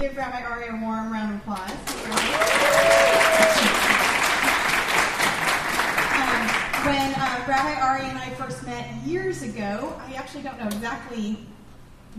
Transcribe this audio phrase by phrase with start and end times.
[0.00, 1.70] give Rabbi Ari a warm round of applause.
[6.16, 10.68] Um, when uh, Rabbi Ari and I first met years ago, I actually don't know
[10.68, 11.46] exactly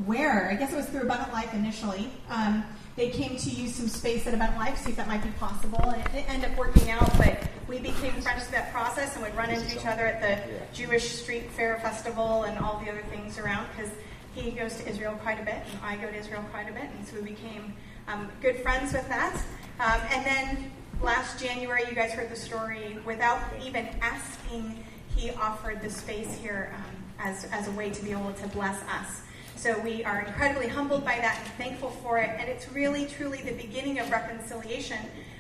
[0.06, 0.52] where.
[0.52, 2.12] I guess it was through Abundant Life initially.
[2.30, 2.64] Um,
[2.96, 5.82] they came to use some space at Abundant Life, see if that might be possible,
[5.82, 9.24] and it didn't end up working out, but we became friends through that process and
[9.24, 10.38] would run into each other at the
[10.72, 13.92] Jewish Street Fair Festival and all the other things around because
[14.34, 16.84] he goes to Israel quite a bit, and I go to Israel quite a bit,
[16.98, 17.74] and so we became
[18.08, 19.36] um, good friends with that.
[19.80, 22.98] Um, and then last January, you guys heard the story.
[23.06, 24.84] Without even asking,
[25.16, 28.82] he offered the space here um, as, as a way to be able to bless
[28.84, 29.22] us.
[29.56, 32.32] So we are incredibly humbled by that and thankful for it.
[32.40, 34.98] And it's really, truly the beginning of reconciliation.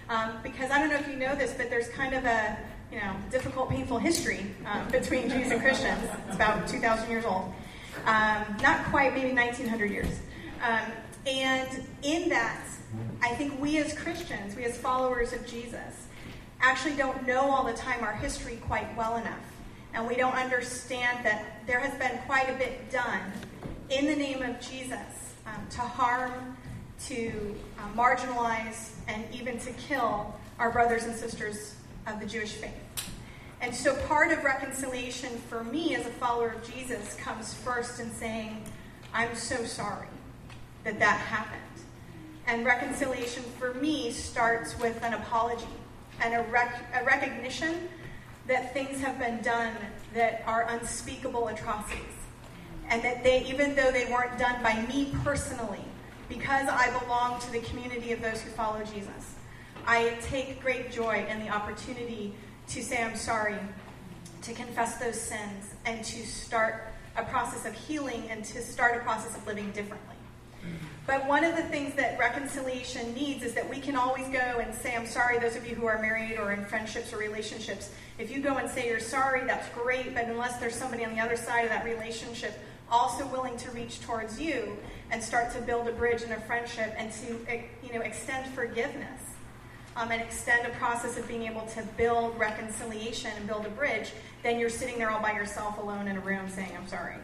[0.10, 2.58] Um, because I don't know if you know this, but there's kind of a
[2.92, 6.04] you know difficult, painful history um, between Jews and Christians.
[6.28, 7.54] It's about 2,000 years old.
[8.06, 10.20] Um, not quite, maybe 1,900 years.
[10.64, 10.92] Um,
[11.28, 12.66] and in that,
[13.22, 16.08] I think we as Christians, we as followers of Jesus,
[16.62, 19.40] actually don't know all the time our history quite well enough.
[19.94, 23.32] And we don't understand that there has been quite a bit done
[23.90, 26.58] in the name of Jesus um, to harm,
[27.08, 31.76] to uh, marginalize, and even to kill our brothers and sisters
[32.08, 32.72] of the Jewish faith.
[33.62, 38.12] And so part of reconciliation for me as a follower of Jesus comes first in
[38.12, 38.64] saying,
[39.14, 40.08] I'm so sorry
[40.84, 41.62] that that happened.
[42.48, 45.68] And reconciliation for me starts with an apology
[46.22, 47.88] and a, rec- a recognition
[48.48, 49.76] that things have been done
[50.16, 52.02] that are unspeakable atrocities.
[52.90, 55.86] And that they, even though they weren't done by me personally,
[56.28, 59.36] because I belong to the community of those who follow Jesus,
[59.86, 62.34] I take great joy in the opportunity
[62.74, 63.58] to say I'm sorry,
[64.44, 69.00] to confess those sins, and to start a process of healing and to start a
[69.00, 70.16] process of living differently.
[70.62, 70.76] Mm-hmm.
[71.06, 74.74] But one of the things that reconciliation needs is that we can always go and
[74.74, 77.92] say, I'm sorry, those of you who are married or in friendships or relationships.
[78.18, 81.20] If you go and say you're sorry, that's great, but unless there's somebody on the
[81.20, 82.54] other side of that relationship
[82.90, 84.78] also willing to reach towards you
[85.12, 88.54] and start to build a bridge in a friendship and to eh, you know, extend
[88.54, 89.31] forgiveness
[89.96, 94.12] um, and extend a process of being able to build reconciliation and build a bridge,
[94.44, 97.16] then you're sitting there all by yourself alone in a room saying, I'm sorry.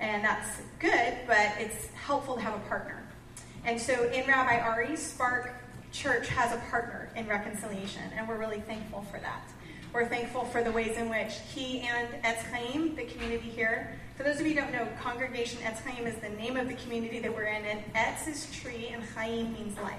[0.00, 3.02] And that's good, but it's helpful to have a partner.
[3.64, 5.52] And so in Rabbi Ari, Spark
[5.92, 9.42] Church has a partner in reconciliation, and we're really thankful for that.
[9.92, 14.24] We're thankful for the ways in which he and Etz Chaim, the community here, for
[14.24, 17.20] those of you who don't know, Congregation Etz Chaim is the name of the community
[17.20, 19.94] that we're in, and Etz is tree and Chaim means life.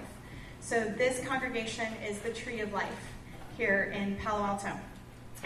[0.62, 3.12] So this congregation is the tree of life
[3.58, 4.72] here in Palo Alto.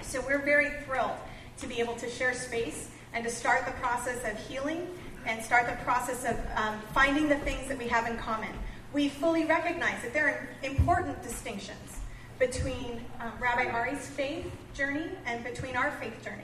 [0.01, 1.15] So we're very thrilled
[1.57, 4.87] to be able to share space and to start the process of healing
[5.25, 8.49] and start the process of um, finding the things that we have in common.
[8.93, 11.99] We fully recognize that there are important distinctions
[12.37, 16.43] between um, Rabbi Ari's faith journey and between our faith journey.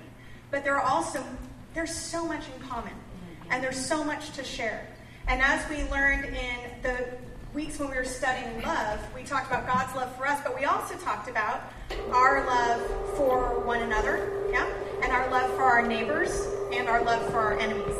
[0.49, 1.23] But there are also,
[1.73, 2.93] there's so much in common,
[3.49, 4.87] and there's so much to share.
[5.27, 7.05] And as we learned in the
[7.53, 10.63] weeks when we were studying love, we talked about God's love for us, but we
[10.63, 11.61] also talked about
[12.11, 12.81] our love
[13.17, 14.65] for one another, yeah,
[15.03, 17.95] and our love for our neighbors and our love for our enemies.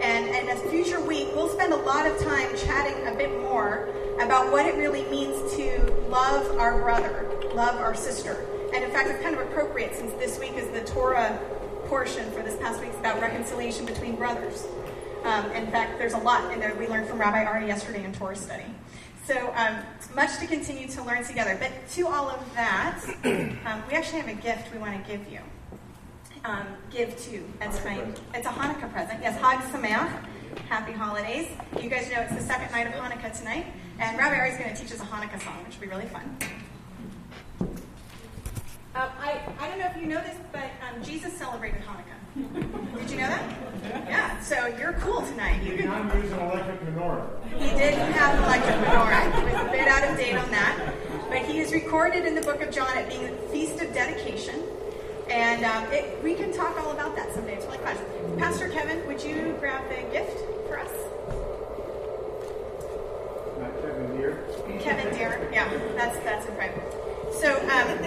[0.00, 3.88] And in a future week, we'll spend a lot of time chatting a bit more
[4.20, 8.46] about what it really means to love our brother, love our sister.
[8.72, 11.40] And in fact, it's kind of appropriate since this week is the Torah
[11.86, 14.64] portion for this past week about reconciliation between brothers.
[15.24, 18.12] Um, in fact, there's a lot in there we learned from Rabbi Ari yesterday in
[18.12, 18.64] Torah study.
[19.24, 19.76] So um,
[20.16, 21.56] much to continue to learn together.
[21.58, 25.30] But to all of that, um, we actually have a gift we want to give
[25.30, 25.38] you.
[26.44, 29.22] Um, give to It's a Hanukkah present.
[29.22, 30.26] Yes, Hag Sameach.
[30.68, 31.48] Happy holidays.
[31.80, 33.66] You guys know it's the second night of Hanukkah tonight.
[34.00, 36.06] And Rabbi Ari is going to teach us a Hanukkah song, which will be really
[36.06, 36.36] fun.
[38.94, 42.98] Um, I, I don't know if you know this, but um, Jesus celebrated Hanukkah.
[42.98, 43.58] Did you know that?
[44.06, 45.62] Yeah, so you're cool tonight.
[45.62, 47.26] You can not use an electric menorah.
[47.58, 49.34] He did have an electric menorah.
[49.34, 50.94] He was a bit out of date on that.
[51.30, 54.60] But he is recorded in the book of John at being the Feast of Dedication.
[55.30, 57.54] And um, it, we can talk all about that someday.
[57.54, 57.96] It's really fun.
[58.36, 60.36] Pastor Kevin, would you grab the gift
[60.68, 60.92] for us?
[63.58, 64.44] Not Kevin Deere.
[64.80, 65.66] Kevin Deere, yeah,
[65.96, 67.11] that's that's incredible.
[67.40, 67.88] So, um,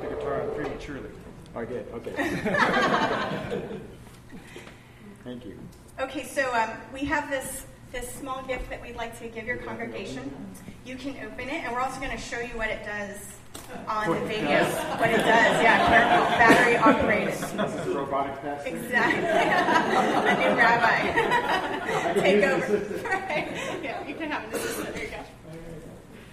[0.00, 1.10] the guitar on prematurely.
[1.54, 2.12] Oh, I get okay.
[5.24, 5.58] Thank you.
[5.98, 9.56] Okay, so um, we have this this small gift that we'd like to give your
[9.58, 10.30] congregation.
[10.84, 13.16] You can open it, and we're also going to show you what it does
[13.88, 14.64] on the video
[14.98, 15.62] what it does.
[15.62, 17.34] Yeah, careful, battery operated.
[17.34, 18.76] This is robotic testing.
[18.76, 19.24] Exactly.
[19.24, 22.20] a new rabbi.
[22.20, 22.76] Take over.
[23.08, 23.48] Right.
[23.82, 24.94] Yeah, you can have an assistant.
[24.94, 25.24] There you go.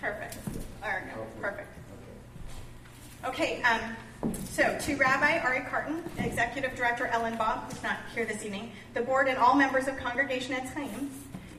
[0.02, 0.53] Perfect.
[0.84, 1.26] We go.
[1.40, 1.70] Perfect.
[3.26, 3.80] Okay, um,
[4.50, 9.02] so to Rabbi Ari Cartun, Executive Director Ellen Bob, who's not here this evening, the
[9.02, 11.10] board and all members of Congregation Etz Chaim,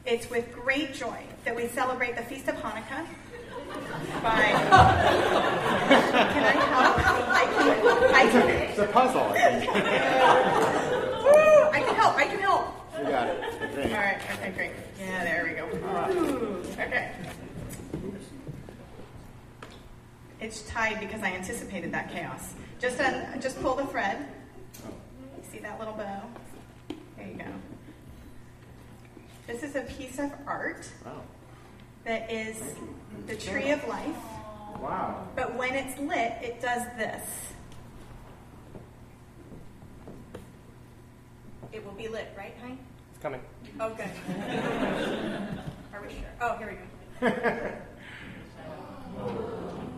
[0.04, 3.06] it's with great joy that we celebrate the Feast of Hanukkah
[4.22, 4.52] by.
[6.32, 6.98] Can I help?
[7.28, 8.14] I can.
[8.14, 8.48] I can.
[8.48, 9.32] It's a puzzle.
[9.34, 9.34] I.
[11.24, 12.16] Woo, I can help.
[12.16, 12.74] I can help.
[12.98, 13.42] You got it.
[13.90, 14.18] All right.
[14.34, 14.50] Okay.
[14.54, 14.72] Great.
[15.00, 15.24] Yeah.
[15.24, 15.64] There we go.
[16.12, 17.10] Ooh, okay.
[20.44, 22.52] It's tied because I anticipated that chaos.
[22.78, 24.26] Just un, just pull the thread.
[25.50, 26.20] See that little bow?
[27.16, 27.46] There you go.
[29.46, 31.22] This is a piece of art Wow.
[32.04, 32.60] that is
[33.26, 34.14] the tree of life.
[34.82, 35.26] Wow.
[35.34, 37.26] But when it's lit, it does this.
[41.72, 42.78] It will be lit, right, honey?
[43.14, 43.40] It's coming.
[43.80, 44.10] Oh, good.
[45.94, 46.18] Are we sure?
[46.42, 46.78] Oh, here
[47.22, 47.72] we go.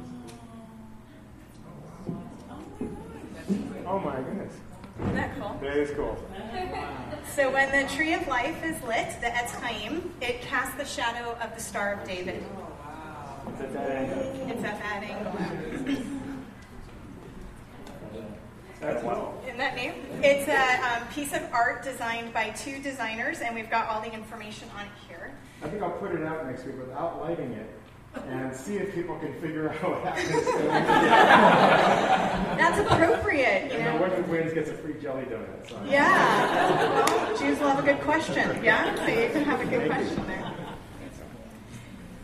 [3.87, 4.53] Oh my goodness.
[5.01, 5.59] Isn't that cool?
[5.61, 6.19] That is cool.
[7.35, 11.37] So when the tree of life is lit, the Etz Chaim, it casts the shadow
[11.41, 12.43] of the Star of David.
[13.49, 14.51] It's at that angle.
[14.51, 16.17] It's at that angle.
[18.81, 19.35] That's wow.
[19.45, 19.93] Isn't that neat?
[20.23, 24.13] It's a um, piece of art designed by two designers, and we've got all the
[24.13, 25.33] information on it here.
[25.63, 27.76] I think I'll put it out next week without lighting it
[28.29, 30.47] and see if people can figure out what happens.
[32.59, 35.69] That's appropriate, you and the one who wins gets a free jelly donut.
[35.69, 35.83] So.
[35.87, 37.05] Yeah.
[37.07, 38.63] Well, Jews will have a good question.
[38.63, 38.95] Yeah?
[38.95, 40.53] So you can have a good question there.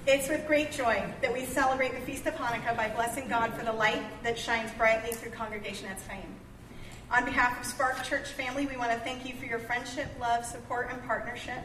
[0.04, 3.64] It's with great joy that we celebrate the Feast of Hanukkah by blessing God for
[3.64, 6.24] the light that shines brightly through Congregation Etz Chaim.
[7.12, 10.44] On behalf of Spark Church family, we want to thank you for your friendship, love,
[10.44, 11.62] support, and partnership,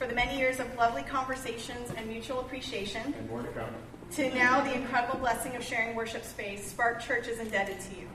[0.00, 3.68] for the many years of lovely conversations and mutual appreciation, And more to come.
[4.12, 8.08] to now the incredible blessing of sharing worship space, Spark Church is indebted to you.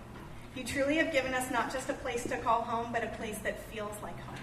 [0.56, 3.38] You truly have given us not just a place to call home, but a place
[3.44, 4.36] that feels like home.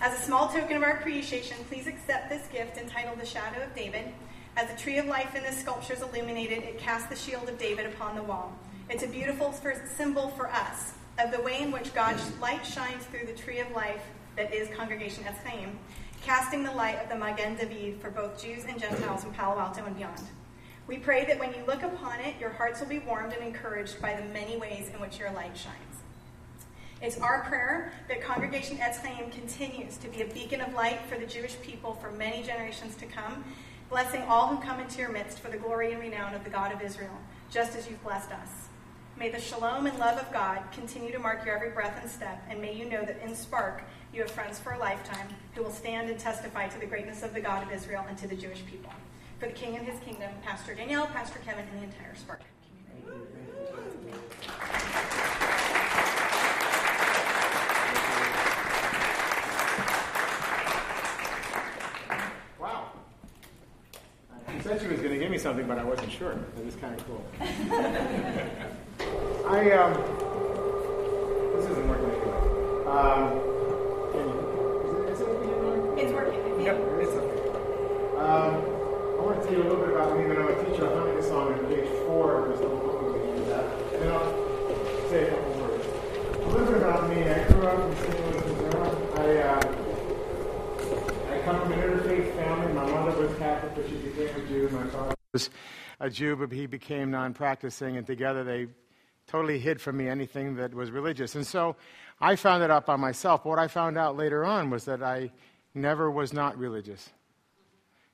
[0.00, 3.72] As a small token of our appreciation, please accept this gift entitled The Shadow of
[3.76, 4.06] David.
[4.56, 7.56] As the tree of life in this sculpture is illuminated, it casts the shield of
[7.56, 8.52] David upon the wall.
[8.90, 9.54] It's a beautiful
[9.96, 13.70] symbol for us of the way in which God's light shines through the tree of
[13.70, 14.02] life
[14.36, 15.78] that is Congregation Etz Chaim,
[16.22, 19.84] casting the light of the Magen David for both Jews and Gentiles in Palo Alto
[19.84, 20.20] and beyond.
[20.86, 24.00] We pray that when you look upon it, your hearts will be warmed and encouraged
[24.00, 25.76] by the many ways in which your light shines.
[27.00, 31.18] It's our prayer that Congregation Etz Chaim continues to be a beacon of light for
[31.18, 33.44] the Jewish people for many generations to come,
[33.90, 36.72] blessing all who come into your midst for the glory and renown of the God
[36.72, 37.18] of Israel,
[37.50, 38.68] just as you've blessed us.
[39.18, 42.42] May the shalom and love of God continue to mark your every breath and step,
[42.48, 45.70] and may you know that in Spark you have friends for a lifetime who will
[45.70, 48.64] stand and testify to the greatness of the God of Israel and to the Jewish
[48.66, 48.92] people.
[49.38, 53.28] For the King and his kingdom, Pastor Danielle, Pastor Kevin, and the entire Spark community.
[62.60, 62.92] Wow.
[64.52, 66.34] She said she was going to give me something, but I wasn't sure.
[66.56, 67.24] That is kind of cool.
[69.48, 69.92] I, um,
[71.56, 72.10] this isn't working.
[72.86, 73.40] Um,
[74.12, 74.36] can you,
[75.08, 76.02] is it, is it working anyway?
[76.02, 76.40] It's working.
[76.40, 76.64] I think.
[76.64, 77.14] Yep, it's
[78.20, 78.52] Um,
[79.18, 80.78] I want to tell you a little bit about me, then I'm going to teach
[80.78, 82.48] you a Hanukkah song on page four.
[82.48, 83.64] There's a little book we can do that.
[83.92, 84.30] And then I'll
[85.08, 85.84] say a couple words.
[85.84, 87.18] A little bit about me.
[87.24, 88.14] I grew up in St.
[88.20, 88.92] Louis, Missouri.
[89.16, 89.64] I, uh,
[91.32, 92.72] I come from an interfaith family.
[92.72, 94.68] My mother was Catholic, but she became a Jew.
[94.70, 95.50] My father was
[96.00, 98.68] a Jew, but he became non-practicing, and together they
[99.26, 101.34] totally hid from me anything that was religious.
[101.34, 101.76] And so
[102.20, 103.44] I found it out by myself.
[103.44, 105.30] What I found out later on was that I
[105.74, 107.10] never was not religious.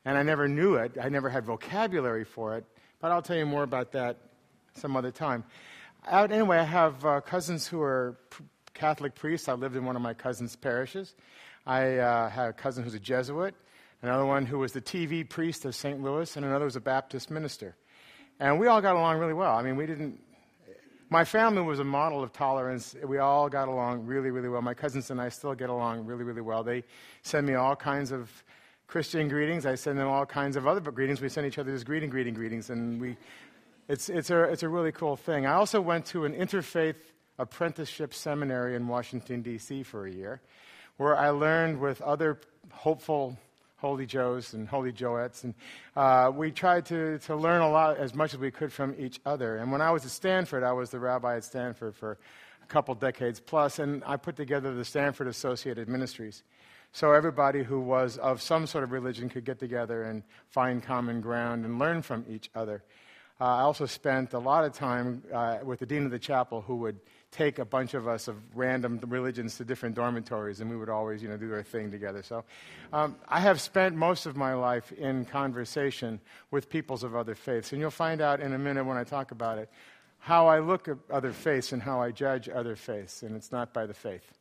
[0.05, 0.97] And I never knew it.
[1.00, 2.64] I never had vocabulary for it.
[3.00, 4.19] But I'll tell you more about that
[4.75, 5.45] some other time.
[6.07, 9.49] Out, anyway, I have uh, cousins who are p- Catholic priests.
[9.49, 11.14] I lived in one of my cousins' parishes.
[11.67, 13.55] I uh, had a cousin who's a Jesuit,
[14.02, 16.02] another one who was the TV priest of St.
[16.02, 17.76] Louis, and another was a Baptist minister.
[18.40, 19.57] And we all got along really well.
[19.57, 20.21] I mean, we didn't.
[21.11, 22.95] My family was a model of tolerance.
[23.02, 24.61] We all got along really, really well.
[24.61, 26.62] My cousins and I still get along really, really well.
[26.62, 26.85] They
[27.23, 28.31] send me all kinds of
[28.87, 29.67] Christian greetings.
[29.67, 31.21] I send them all kinds of other greetings.
[31.21, 33.17] We send each other this greeting, greeting, greetings, and we.
[33.88, 35.47] It's it's a it's a really cool thing.
[35.47, 36.97] I also went to an interfaith
[37.38, 39.83] apprenticeship seminary in Washington D.C.
[39.83, 40.40] for a year,
[40.97, 42.40] where I learned with other
[42.71, 43.38] hopeful
[43.79, 45.45] Holy Joes and Holy Joettes.
[45.45, 45.55] And
[45.97, 49.21] uh, we tried to, to learn a lot, as much as we could from each
[49.25, 49.57] other.
[49.57, 52.19] And when I was at Stanford, I was the rabbi at Stanford for
[52.63, 56.43] a couple decades plus, and I put together the Stanford Associated Ministries.
[56.93, 61.21] So everybody who was of some sort of religion could get together and find common
[61.21, 62.83] ground and learn from each other.
[63.41, 66.63] Uh, I also spent a lot of time uh, with the dean of the chapel
[66.63, 66.99] who would
[67.31, 71.23] take a bunch of us of random religions to different dormitories, and we would always,
[71.23, 72.23] you know, do our thing together.
[72.23, 72.45] So
[72.93, 76.21] um, I have spent most of my life in conversation
[76.51, 79.31] with peoples of other faiths, and you'll find out in a minute when I talk
[79.31, 79.69] about it
[80.21, 83.73] how I look at other faiths and how I judge other faiths, and it's not
[83.73, 84.33] by the faith.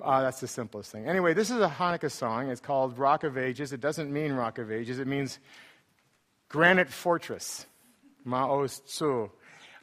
[0.00, 1.06] Uh, that's the simplest thing.
[1.06, 2.50] Anyway, this is a Hanukkah song.
[2.50, 3.72] It's called Rock of Ages.
[3.72, 5.38] It doesn't mean Rock of Ages, it means
[6.48, 7.66] granite fortress,
[8.26, 9.30] Ma'oz Tzur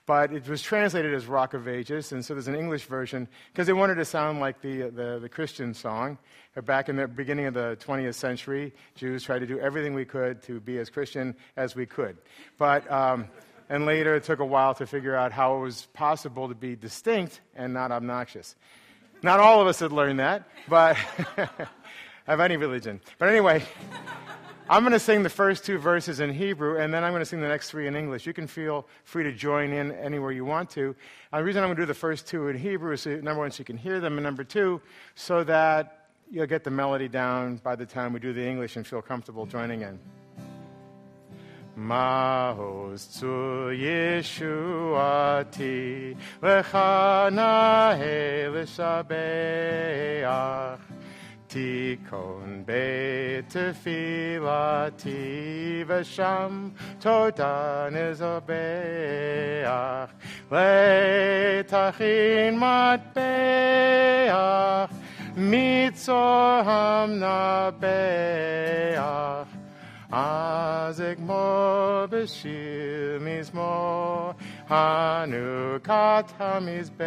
[0.05, 3.67] but it was translated as Rock of Ages, and so there's an English version because
[3.67, 6.17] they wanted to sound like the, the, the, Christian song.
[6.65, 10.43] Back in the beginning of the 20th century, Jews tried to do everything we could
[10.43, 12.17] to be as Christian as we could.
[12.57, 13.27] But, um,
[13.69, 16.75] and later it took a while to figure out how it was possible to be
[16.75, 18.55] distinct and not obnoxious.
[19.23, 20.97] Not all of us had learned that, but
[22.27, 22.99] of any religion.
[23.17, 23.63] But anyway.
[24.69, 27.25] I'm going to sing the first two verses in Hebrew, and then I'm going to
[27.25, 28.25] sing the next three in English.
[28.25, 30.95] You can feel free to join in anywhere you want to.
[31.31, 33.39] And the reason I'm going to do the first two in Hebrew is, so, number
[33.39, 34.81] one, so you can hear them, and number two,
[35.15, 38.87] so that you'll get the melody down by the time we do the English and
[38.87, 39.99] feel comfortable joining in.
[41.75, 44.95] Mahoz zu Yeshuati
[46.41, 47.97] lechana
[48.53, 49.59] lishabeach
[51.52, 52.64] תיקון
[53.48, 55.14] בתפילתי
[55.86, 56.68] ושם
[56.98, 58.38] תודה נזבח
[60.52, 63.18] לתכין מטבח
[65.36, 67.88] מצור המנבח
[70.12, 74.32] אז אגמור בשיר מזמור
[74.68, 76.98] חנוכת המזבח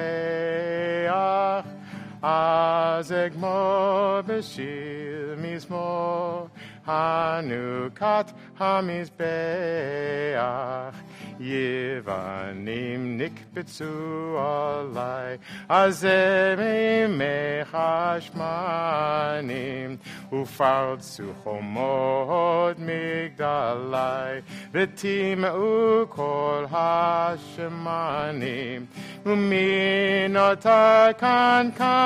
[2.25, 6.47] אז אגמור בשיר מזמור
[6.85, 9.21] חנוכת המזבח
[11.39, 15.37] יוונים נקבצו עלי,
[15.69, 19.97] אז זה מימך השמנים,
[20.33, 28.85] ופרצו חומות מגדלי, וטימאו כל השמנים,
[29.25, 32.01] ומינות הקנקנים.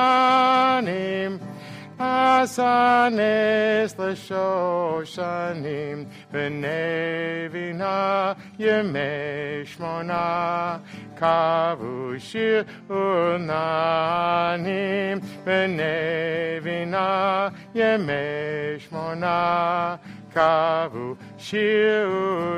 [2.00, 10.80] Asanes l'shoshanim v'nevina yemei shmona
[11.14, 12.18] kavu
[12.88, 13.60] unanim
[15.44, 19.98] v'nevina yemei shmona
[20.32, 21.18] kavu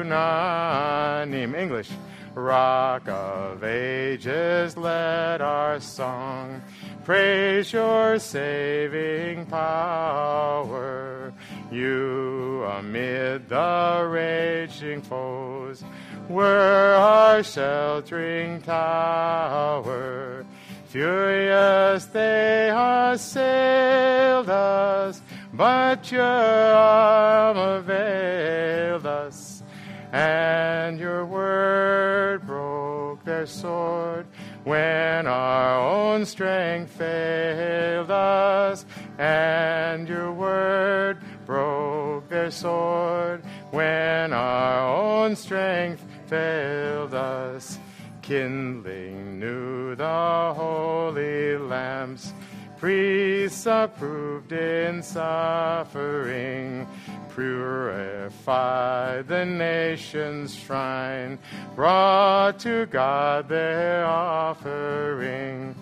[0.06, 1.90] unanim English
[2.34, 6.62] Rock of ages, let our song
[7.04, 11.34] Praise your saving power.
[11.72, 15.82] You amid the raging foes
[16.28, 20.46] were our sheltering tower.
[20.86, 25.20] Furious they assailed us,
[25.52, 29.64] but your arm availed us,
[30.12, 34.26] and your word broke their sword
[34.64, 35.80] when our
[36.12, 38.84] own strength failed us,
[39.16, 41.16] and your word
[41.46, 47.78] broke their sword, when our own strength failed us,
[48.20, 52.34] kindling new the holy lamps,
[52.76, 56.86] priests approved in suffering.
[57.34, 61.38] Purify the nation's shrine,
[61.74, 65.74] brought to God their offering,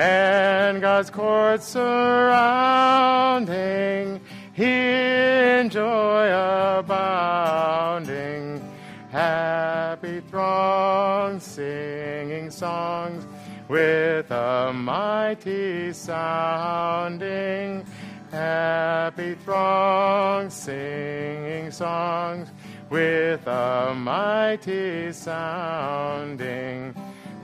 [0.00, 2.20] and God's court surrounding,
[4.54, 6.28] here in joy
[6.78, 7.12] abounding.
[9.10, 13.26] Happy throng singing songs
[13.68, 17.84] with a mighty sounding
[18.30, 22.48] happy throng singing songs
[22.88, 26.94] with a mighty sounding.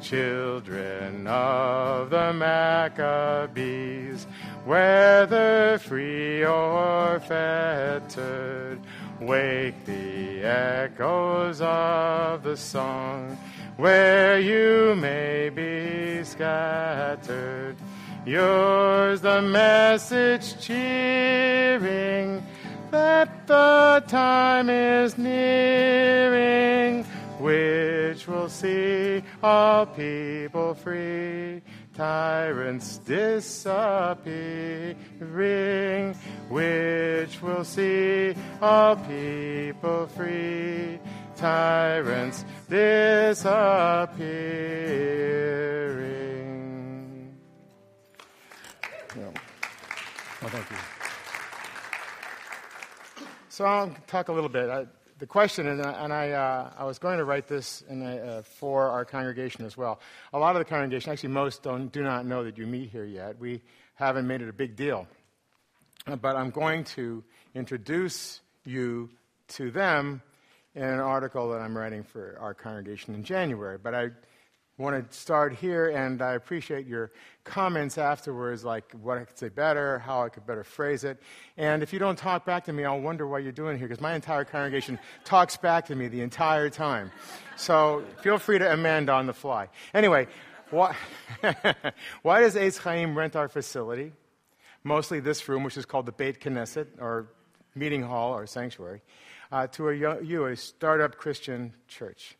[0.08, 4.24] Children of the Maccabees,
[4.64, 8.78] whether free or fettered,
[9.20, 13.36] wake the echoes of the song
[13.78, 17.74] where you may be scattered.
[18.24, 22.46] Yours the message cheering,
[22.92, 27.02] that the time is nearing
[27.38, 31.62] which will see all people free,
[31.94, 34.96] tyrants disappearing,
[36.48, 40.98] which will see all people free,
[41.36, 43.46] tyrants disappearing.
[49.14, 49.30] Yeah.
[50.40, 50.76] Well, thank you.
[53.48, 54.68] So I'll talk a little bit.
[54.68, 54.86] I,
[55.18, 58.88] the question, and, and I, uh, I was going to write this a, uh, for
[58.88, 60.00] our congregation as well.
[60.32, 63.04] A lot of the congregation, actually most, don't, do not know that you meet here
[63.04, 63.38] yet.
[63.38, 63.62] We
[63.94, 65.06] haven't made it a big deal.
[66.06, 69.08] Uh, but I'm going to introduce you
[69.48, 70.20] to them
[70.74, 73.78] in an article that I'm writing for our congregation in January.
[73.78, 74.08] But I
[74.78, 77.10] want to start here, and I appreciate your
[77.44, 81.18] comments afterwards, like what I could say better, how I could better phrase it.
[81.56, 84.02] And if you don't talk back to me, I'll wonder what you're doing here, because
[84.02, 87.10] my entire congregation talks back to me the entire time.
[87.56, 89.68] So feel free to amend on the fly.
[89.94, 90.26] Anyway,
[90.70, 90.94] why,
[92.22, 94.12] why does Eitz Chaim rent our facility?
[94.84, 97.28] Mostly this room, which is called the Beit Knesset, or
[97.74, 99.02] meeting hall or sanctuary,
[99.50, 102.36] uh, to a, you, a startup Christian church.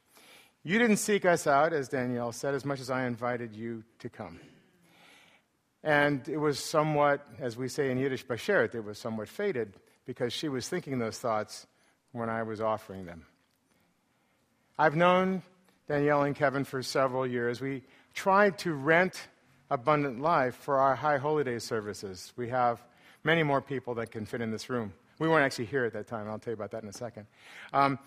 [0.66, 4.08] You didn't seek us out, as Danielle said, as much as I invited you to
[4.08, 4.40] come.
[5.84, 9.74] And it was somewhat, as we say in Yiddish, bashert, it was somewhat faded
[10.06, 11.68] because she was thinking those thoughts
[12.10, 13.26] when I was offering them.
[14.76, 15.44] I've known
[15.86, 17.60] Danielle and Kevin for several years.
[17.60, 19.28] We tried to rent
[19.70, 22.32] Abundant Life for our High Holy Day services.
[22.36, 22.82] We have
[23.22, 24.92] many more people that can fit in this room.
[25.20, 26.28] We weren't actually here at that time.
[26.28, 27.26] I'll tell you about that in a second.
[27.72, 28.00] Um,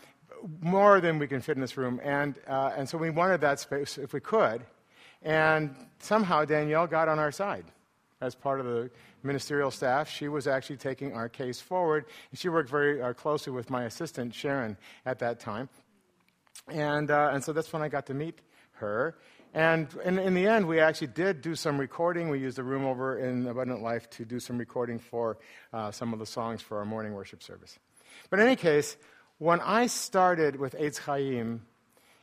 [0.61, 1.99] more than we can fit in this room.
[2.03, 4.61] And, uh, and so we wanted that space if we could.
[5.21, 7.65] And somehow Danielle got on our side
[8.21, 8.89] as part of the
[9.23, 10.09] ministerial staff.
[10.09, 12.05] She was actually taking our case forward.
[12.31, 15.69] And she worked very uh, closely with my assistant, Sharon, at that time.
[16.67, 18.39] And, uh, and so that's when I got to meet
[18.73, 19.17] her.
[19.53, 22.29] And in, in, the end, we actually did do some recording.
[22.29, 25.39] We used a room over in Abundant Life to do some recording for
[25.73, 27.79] uh, some of the songs for our morning worship service.
[28.29, 28.95] But in any case,
[29.39, 31.65] when I started with Eitz Chaim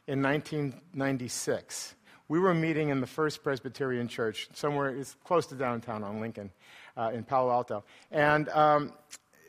[0.06, 1.94] in 1996,
[2.28, 6.50] we were meeting in the First Presbyterian Church, somewhere it's close to downtown on Lincoln
[6.96, 7.84] uh, in Palo Alto.
[8.10, 8.92] And um,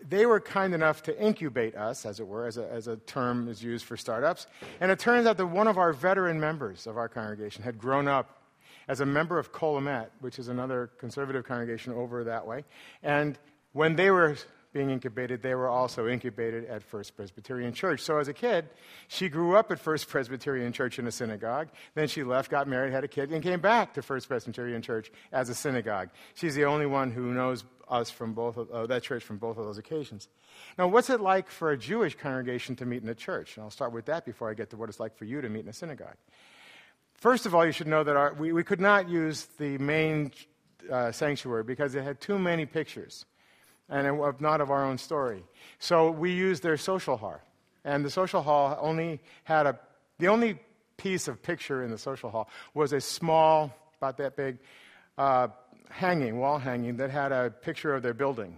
[0.07, 3.49] they were kind enough to incubate us, as it were, as a, as a term
[3.49, 4.47] is used for startups.
[4.79, 8.07] And it turns out that one of our veteran members of our congregation had grown
[8.07, 8.43] up
[8.87, 12.63] as a member of Kol Emeth, which is another conservative congregation over that way.
[13.03, 13.37] And
[13.73, 14.37] when they were
[14.73, 18.01] being incubated, they were also incubated at First Presbyterian Church.
[18.01, 18.69] So as a kid,
[19.07, 21.69] she grew up at First Presbyterian Church in a synagogue.
[21.95, 25.11] Then she left, got married, had a kid, and came back to First Presbyterian Church
[25.31, 26.09] as a synagogue.
[26.35, 29.57] She's the only one who knows us from both of, uh, that church from both
[29.57, 30.27] of those occasions.
[30.77, 33.55] Now, what's it like for a Jewish congregation to meet in a church?
[33.55, 35.49] And I'll start with that before I get to what it's like for you to
[35.49, 36.17] meet in a synagogue.
[37.15, 40.31] First of all, you should know that our, we, we could not use the main
[40.91, 43.25] uh, sanctuary because it had too many pictures
[43.89, 45.43] and not of our own story.
[45.79, 47.41] So we used their social hall.
[47.83, 49.79] And the social hall only had a,
[50.19, 50.59] the only
[50.97, 54.57] piece of picture in the social hall was a small, about that big,
[55.17, 55.47] uh,
[55.89, 58.57] hanging, wall hanging, that had a picture of their building.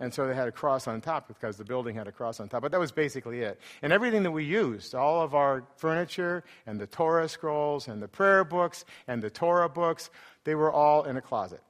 [0.00, 2.48] And so they had a cross on top because the building had a cross on
[2.48, 2.62] top.
[2.62, 3.58] But that was basically it.
[3.82, 8.06] And everything that we used, all of our furniture and the Torah scrolls and the
[8.06, 10.10] prayer books and the Torah books,
[10.44, 11.60] they were all in a closet.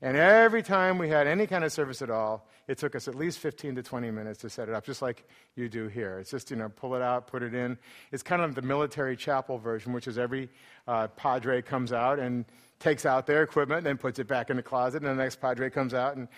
[0.00, 3.16] And every time we had any kind of service at all, it took us at
[3.16, 6.18] least 15 to 20 minutes to set it up, just like you do here.
[6.20, 7.76] It's just, you know, pull it out, put it in.
[8.12, 10.50] It's kind of the military chapel version, which is every
[10.86, 12.44] uh, padre comes out and
[12.78, 15.40] takes out their equipment, and then puts it back in the closet, and the next
[15.40, 16.28] padre comes out and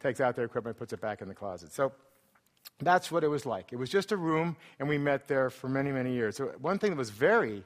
[0.00, 1.72] takes out their equipment, and puts it back in the closet.
[1.72, 1.90] So
[2.78, 3.72] that's what it was like.
[3.72, 6.36] It was just a room, and we met there for many, many years.
[6.36, 7.64] So one thing that was very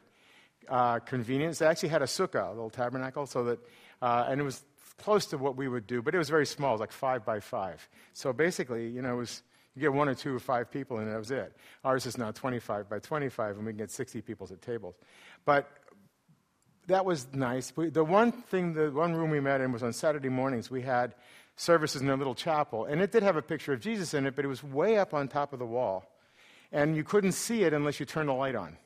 [0.67, 3.59] uh, convenient is they actually had a sukkah, a little tabernacle, so that,
[4.01, 4.63] uh, and it was
[4.93, 6.71] close to what we would do, but it was very small.
[6.71, 7.89] It was like five by five.
[8.13, 9.43] So basically, you know, it was
[9.75, 11.57] you get one or two or five people, and that was it.
[11.85, 14.95] Ours is now 25 by 25, and we can get 60 people at tables.
[15.45, 15.71] But
[16.89, 17.73] that was nice.
[17.75, 20.71] We, the one thing, the one room we met in was on Saturday mornings.
[20.71, 21.15] We had
[21.57, 24.37] services in a little chapel, and it did have a picture of Jesus in it,
[24.37, 26.05] but it was way up on top of the wall,
[26.71, 28.77] and you couldn't see it unless you turned the light on.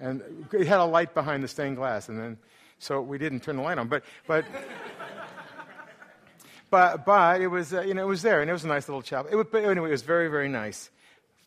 [0.00, 2.38] And it had a light behind the stained glass, and then
[2.78, 3.88] so we didn't turn the light on.
[3.88, 4.44] But but
[6.74, 8.88] but, but it was, uh, you know, it was there, and it was a nice
[8.88, 9.30] little chapel.
[9.30, 10.90] It was, but anyway, it was very, very nice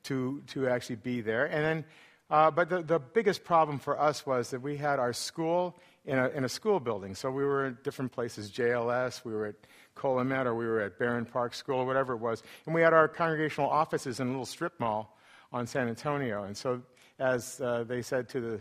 [0.03, 1.47] to, to actually be there.
[1.47, 1.85] And then,
[2.29, 6.17] uh, but the, the biggest problem for us was that we had our school in
[6.17, 7.13] a, in a school building.
[7.13, 9.55] So we were in different places, JLS, we were at
[9.95, 12.41] Kol Emeth or we were at Barron Park School or whatever it was.
[12.65, 15.17] And we had our congregational offices in a little strip mall
[15.51, 16.43] on San Antonio.
[16.43, 16.81] And so,
[17.19, 18.59] as uh, they said to the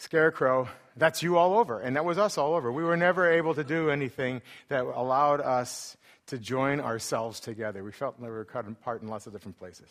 [0.00, 1.78] scarecrow, that's you all over.
[1.78, 2.72] And that was us all over.
[2.72, 7.84] We were never able to do anything that allowed us to join ourselves together.
[7.84, 9.88] We felt like we were cut apart in lots of different places.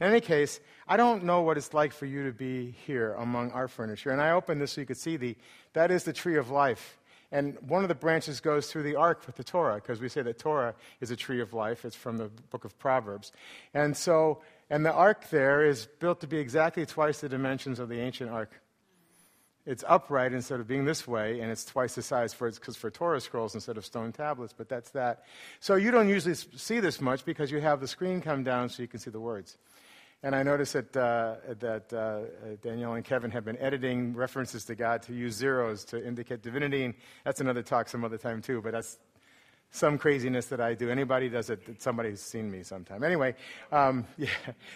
[0.00, 3.52] In any case, I don't know what it's like for you to be here among
[3.52, 4.10] our furniture.
[4.10, 5.36] And I opened this so you could see the,
[5.74, 6.98] that is the tree of life.
[7.30, 10.22] And one of the branches goes through the ark with the Torah, because we say
[10.22, 11.84] that Torah is a tree of life.
[11.84, 13.32] It's from the book of Proverbs.
[13.72, 14.40] And so,
[14.70, 18.30] and the ark there is built to be exactly twice the dimensions of the ancient
[18.30, 18.50] ark.
[19.66, 22.90] It's upright instead of being this way, and it's twice the size for because for
[22.90, 24.52] Torah scrolls instead of stone tablets.
[24.56, 25.24] But that's that.
[25.60, 28.82] So you don't usually see this much because you have the screen come down so
[28.82, 29.56] you can see the words.
[30.22, 34.74] And I noticed that, uh, that uh, Danielle and Kevin have been editing references to
[34.74, 36.84] God to use zeros to indicate divinity.
[36.84, 38.62] And that's another talk some other time, too.
[38.62, 38.98] But that's
[39.70, 40.88] some craziness that I do.
[40.88, 43.02] Anybody does it, somebody's seen me sometime.
[43.02, 43.34] Anyway,
[43.70, 44.28] um, yeah.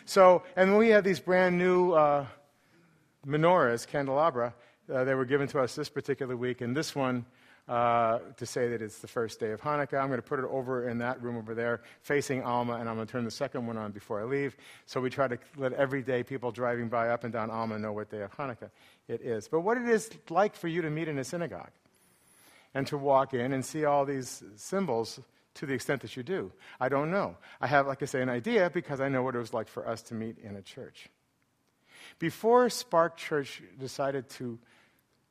[0.04, 2.26] So, and we have these brand new uh,
[3.26, 4.54] menorahs, candelabra.
[4.92, 6.60] Uh, they were given to us this particular week.
[6.60, 7.26] And this one
[7.68, 10.00] uh, to say that it's the first day of Hanukkah.
[10.00, 12.94] I'm going to put it over in that room over there, facing Alma, and I'm
[12.94, 14.56] going to turn the second one on before I leave.
[14.86, 18.10] So we try to let everyday people driving by up and down Alma know what
[18.10, 18.70] day of Hanukkah
[19.06, 19.48] it is.
[19.48, 21.72] But what it is like for you to meet in a synagogue
[22.72, 25.20] and to walk in and see all these symbols
[25.54, 27.36] to the extent that you do, I don't know.
[27.60, 29.86] I have, like I say, an idea because I know what it was like for
[29.86, 31.10] us to meet in a church.
[32.18, 34.58] Before Spark Church decided to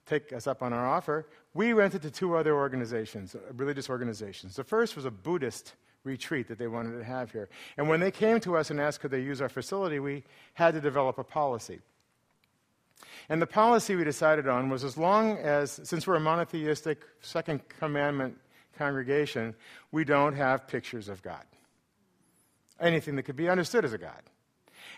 [0.07, 4.55] take us up on our offer, we rented to two other organizations, uh, religious organizations.
[4.55, 7.49] The first was a Buddhist retreat that they wanted to have here.
[7.75, 10.73] And when they came to us and asked could they use our facility, we had
[10.73, 11.79] to develop a policy.
[13.29, 17.67] And the policy we decided on was as long as, since we're a monotheistic second
[17.67, 18.37] commandment
[18.77, 19.55] congregation,
[19.91, 21.43] we don't have pictures of God.
[22.79, 24.21] Anything that could be understood as a God.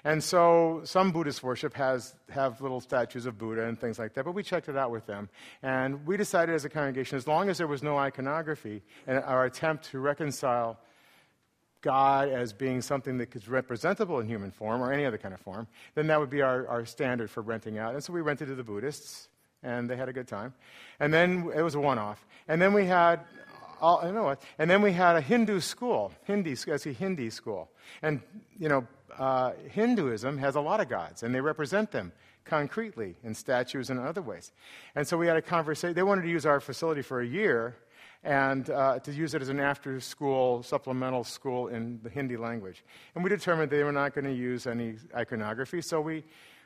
[0.04, 4.26] And so some Buddhist worship has have little statues of Buddha and things like that,
[4.26, 5.30] but we checked it out with them.
[5.62, 9.46] And we decided as a congregation, as long as there was no iconography and our
[9.46, 10.80] attempt to reconcile
[11.82, 15.40] God as being something that is representable in human form or any other kind of
[15.40, 17.94] form, then that would be our, our standard for renting out.
[17.94, 19.30] And so we rented to the Buddhists,
[19.64, 20.54] and they had a good time.
[21.00, 22.26] And then it was a one off.
[22.48, 23.22] And then we had
[23.82, 24.42] all, I know what.
[24.58, 27.70] And then we had a Hindu school, Hindi, as a Hindi school.
[28.02, 28.22] And,
[28.58, 28.86] you know,
[29.20, 32.14] uh, Hinduism has a lot of gods, and they represent them
[32.46, 34.52] concretely in statues and other ways.
[34.96, 35.94] And so we had a conversation.
[35.94, 37.76] They wanted to use our facility for a year
[38.24, 42.84] and uh, to use it as an after school supplemental school in the Hindi language.
[43.16, 46.24] And we determined they were not going to use any iconography, so we,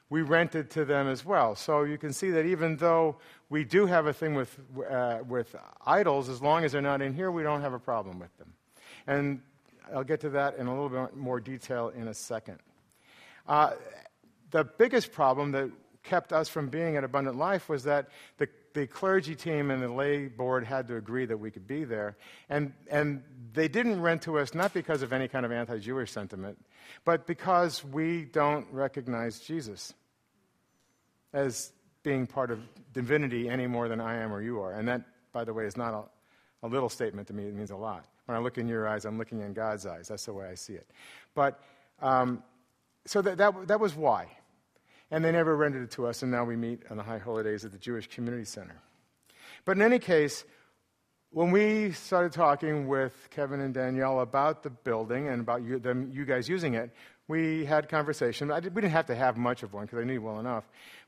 [0.10, 1.56] we rented to them as well.
[1.56, 3.18] So you can see that even though
[3.50, 4.58] we do have a thing with,
[4.89, 8.20] uh, with idols, as long as they're not in here, we don't have a problem
[8.20, 8.54] with them.
[9.06, 9.42] And
[9.93, 12.60] I'll get to that in a little bit more detail in a second.
[13.48, 13.72] Uh,
[14.52, 15.72] the biggest problem that
[16.04, 19.88] kept us from being at Abundant Life was that the, the clergy team and the
[19.88, 22.17] lay board had to agree that we could be there.
[22.50, 26.12] And, and they didn't rent to us not because of any kind of anti Jewish
[26.12, 26.58] sentiment,
[27.06, 29.93] but because we don't recognize Jesus
[31.34, 31.72] as
[32.04, 32.60] being part of
[32.93, 34.74] divinity any more than I am or you are.
[34.74, 37.72] And that, by the way, is not a, a little statement to me, it means
[37.72, 38.06] a lot.
[38.26, 40.08] When I look in your eyes, I'm looking in God's eyes.
[40.08, 40.88] That's the way I see it.
[41.36, 41.60] But
[42.02, 42.44] um,
[43.06, 44.28] so that, that, that was why.
[45.12, 47.66] And they never rendered it to us, and now we meet on the high holidays
[47.66, 48.76] at the Jewish Community Center.
[49.66, 50.44] But in any case,
[51.30, 56.12] when we started talking with Kevin and Danielle about the building and about you, them,
[56.14, 56.92] you guys using it,
[57.28, 58.48] we had conversation.
[58.48, 60.64] Did, we didn't have to have much of one because I knew well enough,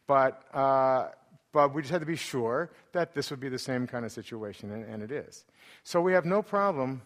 [0.07, 1.09] but uh,
[1.55, 4.11] but we just had to be sure that this would be the same kind of
[4.11, 5.45] situation, and, and it is.
[5.85, 7.01] So we have no problem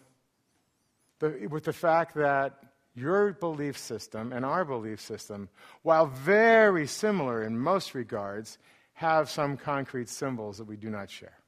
[1.20, 2.58] the, with the fact that
[2.96, 5.48] your belief system and our belief system,
[5.82, 8.58] while very similar in most regards,
[8.94, 11.38] have some concrete symbols that we do not share.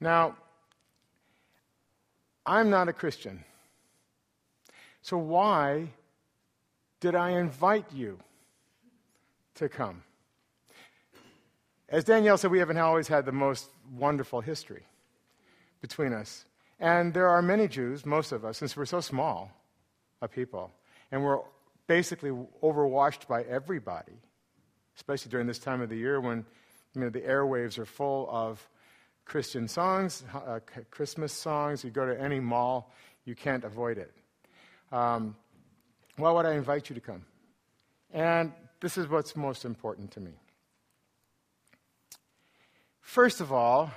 [0.00, 0.34] Now,
[2.46, 3.44] I'm not a Christian.
[5.02, 5.88] So why
[7.00, 8.18] did I invite you
[9.56, 10.04] to come?
[11.92, 14.84] As Danielle said, we haven't always had the most wonderful history
[15.82, 16.46] between us.
[16.80, 19.52] And there are many Jews, most of us, since we're so small
[20.22, 20.72] a people,
[21.10, 21.40] and we're
[21.86, 22.30] basically
[22.62, 24.14] overwashed by everybody,
[24.96, 26.46] especially during this time of the year when
[26.94, 28.66] you know, the airwaves are full of
[29.26, 31.84] Christian songs, uh, Christmas songs.
[31.84, 32.90] You go to any mall,
[33.26, 34.14] you can't avoid it.
[34.92, 35.36] Um,
[36.16, 37.26] why would I invite you to come?
[38.14, 40.32] And this is what's most important to me.
[43.12, 43.90] First of all,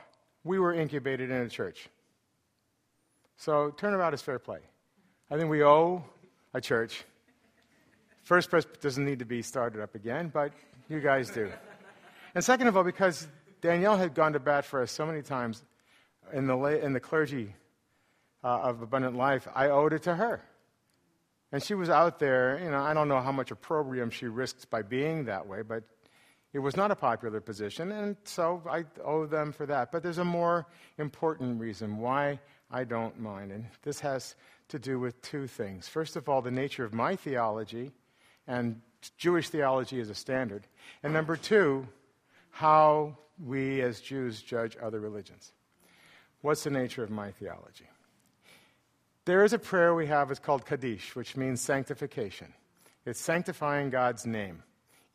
[0.43, 1.87] we were incubated in a church.
[3.37, 4.59] So turnabout is fair play.
[5.31, 6.03] I think we owe
[6.53, 7.05] a church.
[8.23, 10.51] First Pres doesn't need to be started up again, but
[10.89, 11.49] you guys do.
[12.33, 13.25] And second of all, because
[13.61, 15.63] Danielle had gone to bat for us so many times
[16.33, 17.55] in the, in the clergy
[18.43, 20.43] uh, of Abundant Life, I owed it to her.
[21.53, 24.65] And she was out there, you know, I don't know how much opprobrium she risks
[24.65, 25.85] by being that way, but
[26.55, 29.91] it was not a popular position, and so I owe them for that.
[29.91, 30.65] But there's a more
[30.97, 32.39] important reason why
[32.71, 34.35] I don't mind, and this has
[34.69, 35.89] to do with two things.
[35.89, 37.91] First of all, the nature of my theology,
[38.47, 38.79] and
[39.17, 40.65] Jewish theology is a standard.
[41.03, 41.89] And number two,
[42.51, 45.51] how we as Jews judge other religions.
[46.39, 47.89] What's the nature of my theology?
[49.25, 52.53] There is a prayer we have, it's called Kaddish, which means sanctification.
[53.05, 54.63] It's sanctifying God's name,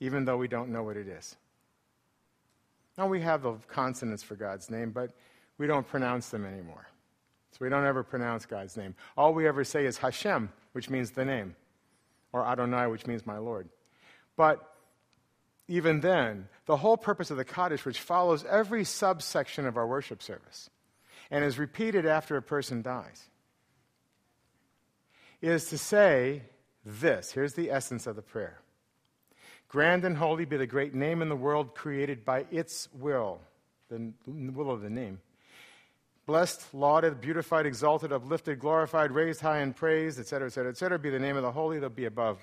[0.00, 1.36] even though we don't know what it is.
[2.98, 5.12] Now, we have the consonants for God's name, but
[5.58, 6.88] we don't pronounce them anymore.
[7.52, 8.94] So we don't ever pronounce God's name.
[9.16, 11.56] All we ever say is Hashem, which means the name,
[12.32, 13.68] or Adonai, which means my Lord.
[14.36, 14.66] But
[15.68, 20.22] even then, the whole purpose of the Kaddish, which follows every subsection of our worship
[20.22, 20.70] service
[21.30, 23.28] and is repeated after a person dies,
[25.40, 26.42] is to say
[26.84, 27.32] this.
[27.32, 28.58] Here's the essence of the prayer
[29.70, 33.38] Grand and holy be the great name in the world created by its will,
[33.88, 35.20] the will of the name.
[36.26, 41.20] Blessed, lauded, beautified, exalted, uplifted, glorified, raised high and praised, etc., etc., etc., be the
[41.20, 42.40] name of the holy, they'll be above,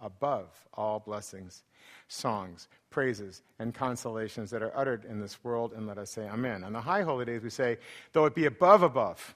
[0.00, 1.64] above all blessings,
[2.06, 6.62] songs, praises, and consolations that are uttered in this world, and let us say Amen.
[6.62, 7.78] On the high holy days, we say,
[8.12, 9.34] though it be above, above.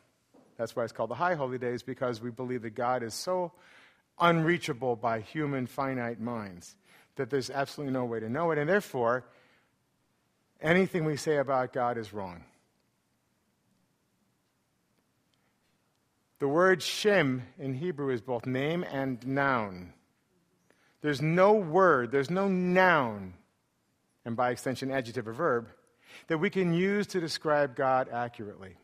[0.59, 3.51] That's why it's called the high holy days, because we believe that God is so
[4.21, 6.77] unreachable by human finite minds
[7.17, 9.25] that there's absolutely no way to know it, and therefore,
[10.61, 12.45] anything we say about God is wrong.
[16.39, 19.93] The word Shem in Hebrew is both name and noun.
[21.01, 23.35] There's no word, there's no noun,
[24.25, 25.69] and by extension, adjective or verb,
[26.29, 28.77] that we can use to describe God accurately.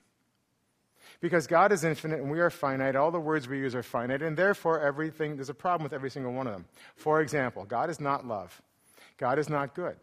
[1.20, 4.22] Because God is infinite and we are finite, all the words we use are finite,
[4.22, 6.64] and therefore everything, there's a problem with every single one of them.
[6.94, 8.62] For example, God is not love.
[9.16, 9.96] God is not good.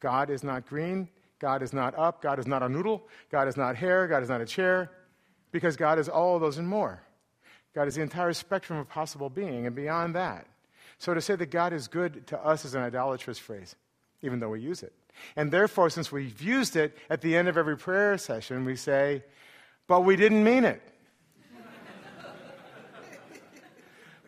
[0.00, 1.08] God is not green.
[1.38, 2.20] God is not up.
[2.20, 3.08] God is not a noodle.
[3.30, 4.06] God is not hair.
[4.06, 4.90] God is not a chair
[5.50, 7.00] because God is all of those and more.
[7.74, 10.46] God is the entire spectrum of possible being and beyond that.
[10.98, 13.76] So to say that God is good to us is an idolatrous phrase,
[14.22, 14.92] even though we use it.
[15.36, 19.22] And therefore, since we've used it at the end of every prayer session, we say,
[19.86, 20.82] but we didn't mean it.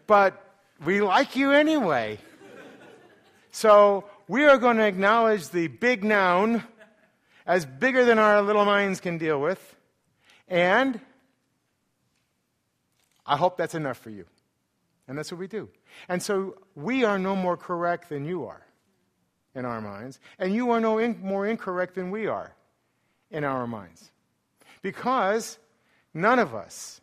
[0.06, 0.42] but
[0.84, 2.18] we like you anyway.
[3.50, 6.62] So we are going to acknowledge the big noun
[7.46, 9.76] as bigger than our little minds can deal with.
[10.48, 11.00] And
[13.24, 14.26] I hope that's enough for you.
[15.08, 15.68] And that's what we do.
[16.08, 18.62] And so we are no more correct than you are
[19.54, 22.54] in our minds, and you are no in, more incorrect than we are
[23.30, 24.10] in our minds.
[24.82, 25.58] Because
[26.14, 27.00] none of us,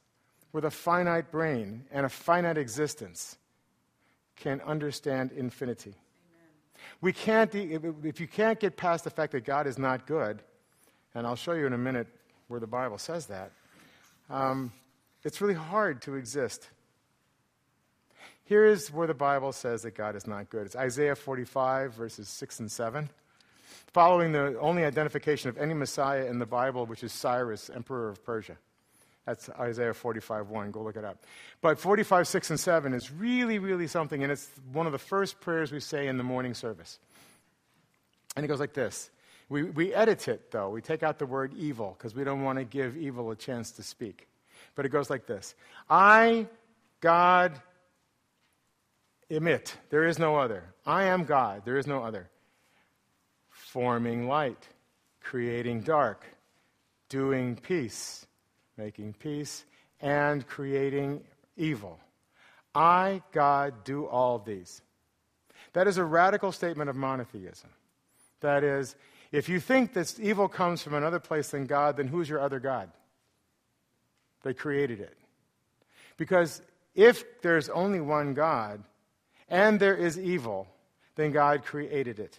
[0.52, 3.38] with a finite brain and a finite existence,
[4.36, 5.92] can understand infinity.
[5.92, 6.50] Amen.
[7.02, 10.42] We can't, if you can't get past the fact that God is not good,
[11.16, 12.08] and I'll show you in a minute
[12.48, 13.52] where the Bible says that,
[14.30, 14.72] um,
[15.24, 16.70] it's really hard to exist.
[18.46, 20.66] Here is where the Bible says that God is not good.
[20.66, 23.10] It's Isaiah 45, verses 6 and 7.
[23.88, 28.24] Following the only identification of any Messiah in the Bible, which is Cyrus, emperor of
[28.24, 28.58] Persia.
[29.26, 30.72] That's Isaiah 45, 1.
[30.72, 31.24] Go look it up.
[31.62, 35.40] But 45, 6, and 7 is really, really something, and it's one of the first
[35.40, 37.00] prayers we say in the morning service.
[38.36, 39.10] And it goes like this.
[39.48, 40.70] We, we edit it, though.
[40.70, 43.72] We take out the word evil because we don't want to give evil a chance
[43.74, 44.28] to speak.
[44.76, 45.56] But it goes like this
[45.90, 46.48] I,
[47.00, 47.54] God,
[49.30, 49.76] emit.
[49.90, 50.64] There is no other.
[50.86, 51.64] I am God.
[51.66, 52.30] There is no other.
[53.74, 54.68] Forming light,
[55.20, 56.24] creating dark,
[57.10, 58.24] doing peace,
[58.78, 59.66] making peace,
[60.00, 61.22] and creating
[61.58, 62.00] evil.
[62.76, 64.84] I, God, do all these.
[65.74, 67.72] That is a radical statement of monotheism.
[68.42, 68.96] That is,
[69.32, 72.60] if you think that evil comes from another place than God, then who's your other
[72.60, 72.92] God?
[74.44, 75.18] They created it.
[76.18, 76.62] Because
[76.94, 78.84] if there's only one God
[79.50, 80.68] and there is evil,
[81.16, 82.38] then God created it.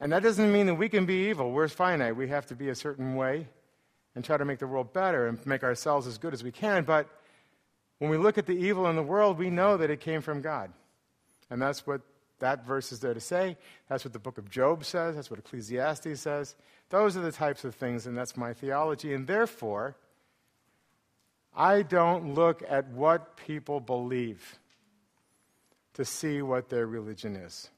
[0.00, 1.52] And that doesn't mean that we can be evil.
[1.52, 2.16] We're finite.
[2.16, 3.48] We have to be a certain way
[4.14, 6.84] and try to make the world better and make ourselves as good as we can.
[6.84, 7.06] But
[7.98, 10.40] when we look at the evil in the world, we know that it came from
[10.40, 10.72] God.
[11.50, 12.00] And that's what
[12.38, 13.58] that verse is there to say.
[13.88, 15.14] That's what the book of Job says.
[15.16, 16.56] That's what Ecclesiastes says.
[16.88, 19.12] Those are the types of things, and that's my theology.
[19.12, 19.96] And therefore,
[21.54, 24.58] I don't look at what people believe
[25.94, 27.68] to see what their religion is.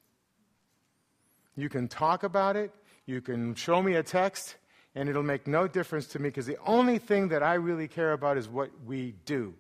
[1.57, 2.73] You can talk about it,
[3.07, 4.57] you can show me a text,
[4.95, 8.13] and it'll make no difference to me because the only thing that I really care
[8.13, 9.55] about is what we do.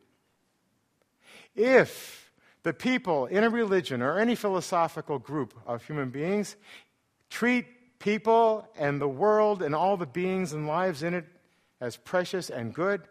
[1.55, 2.31] If
[2.63, 6.57] the people in a religion or any philosophical group of human beings
[7.31, 7.67] treat
[7.99, 11.27] people and the world and all the beings and lives in it
[11.81, 13.03] as precious and good,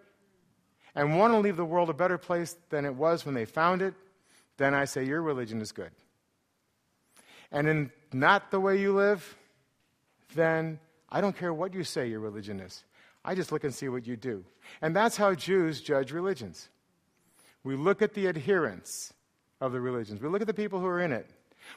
[0.95, 3.81] and want to leave the world a better place than it was when they found
[3.81, 3.93] it,
[4.57, 5.91] then I say your religion is good.
[7.51, 9.38] And in not the way you live,
[10.36, 12.84] then I don't care what you say your religion is.
[13.24, 14.43] I just look and see what you do.
[14.82, 16.69] And that's how Jews judge religions.
[17.63, 19.13] We look at the adherents
[19.60, 21.30] of the religions, we look at the people who are in it,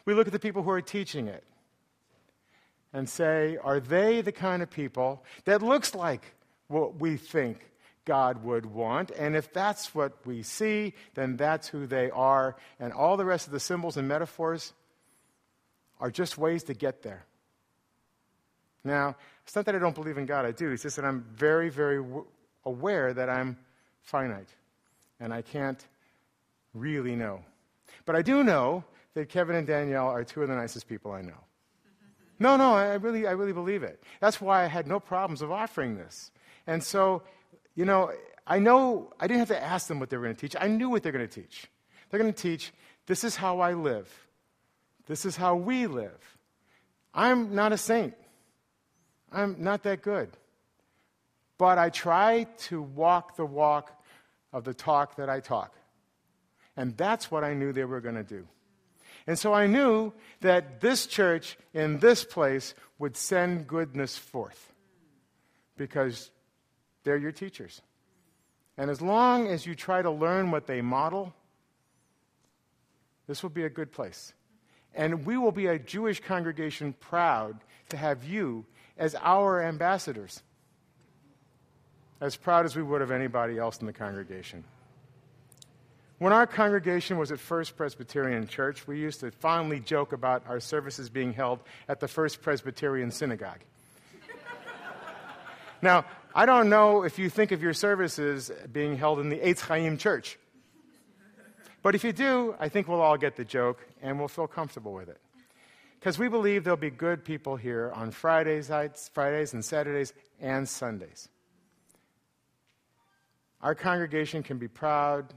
[0.07, 1.45] we look at the people who are teaching it,
[2.95, 6.35] and say, are they the kind of people that looks like
[6.69, 7.69] what we think
[8.05, 9.11] God would want?
[9.11, 12.57] And if that's what we see, then that's who they are.
[12.79, 14.73] And all the rest of the symbols and metaphors
[16.05, 17.25] are just ways to get there.
[18.85, 20.71] Now, it's not that I don't believe in God, I do.
[20.71, 22.27] It's just that I'm very, very w-
[22.67, 23.57] aware that I'm
[24.03, 24.51] finite
[25.19, 25.83] and I can't
[26.75, 27.41] really know.
[28.05, 31.23] But I do know that Kevin and Danielle are two of the nicest people I
[31.23, 31.41] know.
[32.39, 34.03] No, no, I really, I really believe it.
[34.21, 36.31] That's why I had no problems of offering this.
[36.67, 37.23] And so,
[37.77, 38.13] you know,
[38.47, 40.55] I know I didn't have to ask them what they were going to teach.
[40.61, 41.67] I knew what they're going to teach.
[42.11, 42.75] They're going to teach,
[43.07, 44.24] this is how I live.
[45.07, 46.39] This is how we live.
[47.13, 48.15] I'm not a saint.
[49.31, 50.31] I'm not that good.
[51.59, 53.91] But I try to walk the walk
[54.53, 55.75] of the talk that I talk.
[56.77, 58.47] And that's what I knew they were going to do.
[59.27, 64.73] And so I knew that this church in this place would send goodness forth
[65.77, 66.31] because
[67.05, 67.81] they're your teachers.
[68.77, 71.33] And as long as you try to learn what they model,
[73.27, 74.33] this will be a good place.
[74.95, 78.65] And we will be a Jewish congregation proud to have you
[78.97, 80.43] as our ambassadors,
[82.21, 84.65] as proud as we would of anybody else in the congregation.
[86.19, 90.61] When our congregation was at First Presbyterian Church, we used to fondly joke about our
[90.61, 93.59] services being held at the First Presbyterian Synagogue.
[95.83, 99.61] now, I don't know if you think of your services being held in the Eitz
[99.61, 100.39] Chaim Church.
[101.85, 104.95] But if you do, I think we'll all get the joke and we'll feel comfortable
[104.95, 105.21] with it.
[106.01, 110.67] Because we believe there'll be good people here on Fridays, nights, Fridays and Saturdays and
[110.67, 111.29] Sundays.
[113.61, 115.35] Our congregation can be proud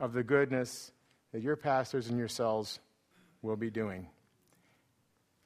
[0.00, 0.90] of the goodness
[1.30, 2.80] that your pastors and yourselves
[3.40, 4.08] will be doing,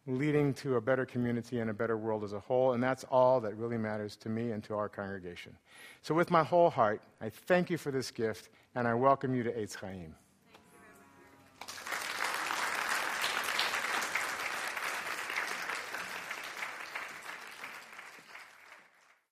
[0.07, 2.73] leading to a better community and a better world as a whole.
[2.73, 5.57] And that's all that really matters to me and to our congregation.
[6.03, 9.42] So, with my whole heart, I thank you for this gift and I welcome you
[9.42, 10.14] to Eitz Chaim.